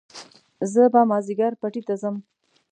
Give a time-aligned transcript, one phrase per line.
[0.71, 2.15] زه به مازيګر پټي ته ځم